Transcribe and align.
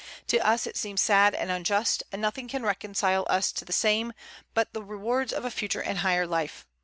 To 0.29 0.39
us 0.39 0.65
it 0.65 0.77
seems 0.77 0.99
sad 0.99 1.35
and 1.35 1.51
unjust; 1.51 2.01
and 2.11 2.19
nothing 2.19 2.47
can 2.47 2.63
reconcile 2.63 3.23
us 3.29 3.51
to 3.51 3.63
the 3.65 3.71
same 3.71 4.13
but 4.55 4.73
the 4.73 4.81
rewards 4.81 5.31
of 5.31 5.45
a 5.45 5.51
future 5.51 5.79
and 5.81 5.99
higher 5.99 6.25
life. 6.25 6.65